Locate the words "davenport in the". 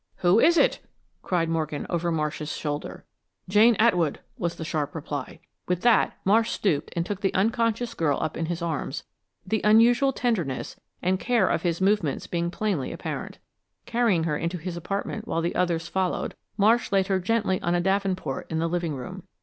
17.79-18.67